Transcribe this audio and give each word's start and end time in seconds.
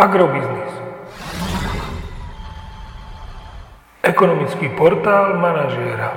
Agrobiznis. 0.00 0.72
Ekonomický 4.00 4.72
portál 4.72 5.36
manažéra. 5.36 6.16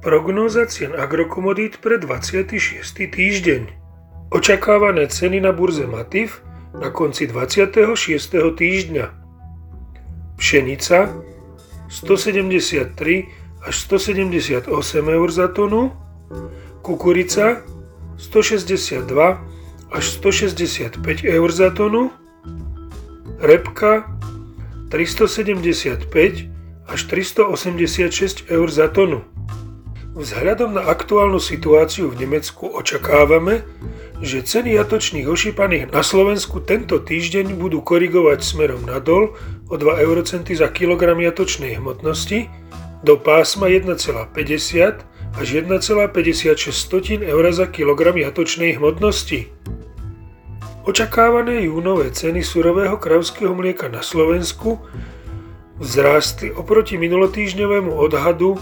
Prognóza 0.00 0.64
cien 0.64 0.96
agrokomodít 0.96 1.76
pre 1.84 2.00
26. 2.00 2.56
týždeň. 3.12 3.68
Očakávané 4.32 5.12
ceny 5.12 5.44
na 5.44 5.52
burze 5.52 5.84
Matif 5.84 6.40
na 6.72 6.88
konci 6.88 7.28
26. 7.28 7.84
týždňa. 8.56 9.04
Pšenica 10.40 11.20
173 11.92 13.60
až 13.60 13.74
178 13.76 14.72
eur 15.04 15.28
za 15.28 15.52
tonu, 15.52 15.92
kukurica 16.80 17.60
162 18.16 19.55
až 19.92 20.04
165 20.18 21.02
eur 21.24 21.48
za 21.52 21.70
tonu, 21.70 22.10
repka 23.38 24.06
375 24.90 26.10
až 26.86 27.00
386 27.10 28.46
eur 28.50 28.68
za 28.70 28.86
tonu. 28.88 29.22
Vzhľadom 30.16 30.80
na 30.80 30.88
aktuálnu 30.88 31.36
situáciu 31.36 32.08
v 32.08 32.24
Nemecku 32.24 32.72
očakávame, 32.72 33.68
že 34.24 34.40
ceny 34.40 34.80
jatočných 34.80 35.28
ošípaných 35.28 35.92
na 35.92 36.00
Slovensku 36.00 36.64
tento 36.64 36.96
týždeň 36.96 37.60
budú 37.60 37.84
korigovať 37.84 38.40
smerom 38.40 38.88
nadol 38.88 39.36
o 39.68 39.74
2 39.76 40.00
eurocenty 40.00 40.56
za 40.56 40.72
kilogram 40.72 41.20
jatočnej 41.20 41.76
hmotnosti 41.76 42.48
do 43.04 43.20
pásma 43.20 43.68
1,50 43.68 45.36
až 45.36 45.46
1,56 45.52 47.20
eur 47.20 47.44
za 47.52 47.66
kilogram 47.68 48.16
jatočnej 48.16 48.80
hmotnosti. 48.80 49.55
Očakávané 50.86 51.66
júnové 51.66 52.14
ceny 52.14 52.46
surového 52.46 52.94
kravského 52.94 53.50
mlieka 53.50 53.90
na 53.90 54.06
Slovensku 54.06 54.78
vzrástli 55.82 56.54
oproti 56.54 56.94
minulotýžňovému 56.94 57.90
odhadu 57.90 58.54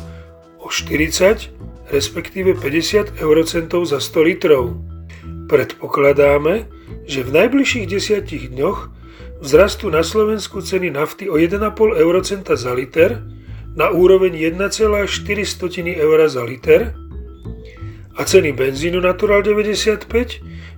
o 0.56 0.66
40, 0.72 1.52
respektíve 1.92 2.56
50 2.56 3.20
eurocentov 3.20 3.84
za 3.92 4.00
100 4.00 4.24
litrov. 4.24 4.72
Predpokladáme, 5.52 6.64
že 7.04 7.28
v 7.28 7.44
najbližších 7.44 7.92
desiatich 7.92 8.56
dňoch 8.56 8.88
vzrastú 9.44 9.92
na 9.92 10.00
Slovensku 10.00 10.64
ceny 10.64 10.96
nafty 10.96 11.28
o 11.28 11.36
1,5 11.36 11.60
eurocenta 11.76 12.56
za 12.56 12.72
liter 12.72 13.20
na 13.76 13.92
úroveň 13.92 14.32
1,4 14.32 15.12
eur 16.00 16.18
za 16.32 16.40
liter 16.40 16.96
a 18.14 18.22
ceny 18.24 18.52
benzínu 18.52 19.00
Natural 19.00 19.42
95 19.42 20.06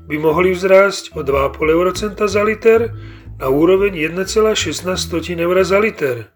by 0.09 0.17
mohli 0.17 0.57
vzrásť 0.57 1.13
o 1.17 1.21
2,5 1.21 1.77
eurocenta 1.77 2.25
za 2.25 2.41
liter 2.41 2.95
na 3.37 3.53
úroveň 3.53 3.93
1,16 4.09 4.89
eur 5.37 5.57
za 5.61 5.79
liter. 5.79 6.33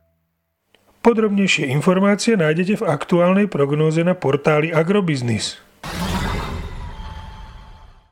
Podrobnejšie 1.00 1.72
informácie 1.72 2.36
nájdete 2.36 2.84
v 2.84 2.84
aktuálnej 2.84 3.46
prognóze 3.48 4.04
na 4.04 4.12
portáli 4.12 4.68
Agrobiznis. 4.68 5.56